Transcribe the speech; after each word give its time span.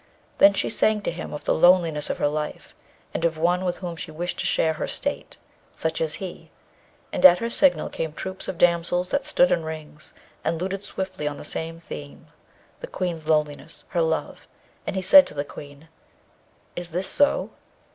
Then 0.39 0.55
she 0.55 0.67
sang 0.67 1.01
to 1.01 1.11
him 1.11 1.31
of 1.31 1.43
the 1.43 1.53
loneliness 1.53 2.09
of 2.09 2.17
her 2.17 2.27
life, 2.27 2.73
and 3.13 3.23
of 3.23 3.37
one 3.37 3.63
with 3.63 3.77
whom 3.77 3.95
she 3.95 4.09
wished 4.09 4.39
to 4.39 4.47
share 4.47 4.73
her 4.81 4.87
state, 4.87 5.37
such 5.75 6.01
as 6.01 6.15
he. 6.15 6.49
And 7.13 7.23
at 7.23 7.37
her 7.37 7.51
signal 7.51 7.87
came 7.89 8.11
troops 8.11 8.47
of 8.47 8.57
damsels 8.57 9.11
that 9.11 9.25
stood 9.25 9.51
in 9.51 9.61
rings 9.63 10.15
and 10.43 10.59
luted 10.59 10.83
sweetly 10.83 11.27
on 11.27 11.37
the 11.37 11.45
same 11.45 11.77
theme 11.79 12.29
the 12.79 12.87
Queen's 12.87 13.27
loneliness, 13.27 13.83
her 13.89 14.01
love. 14.01 14.47
And 14.87 14.95
he 14.95 15.03
said 15.03 15.27
to 15.27 15.35
the 15.35 15.45
Queen, 15.45 15.87
'Is 16.75 16.89
this 16.89 17.05
so?' 17.05 17.51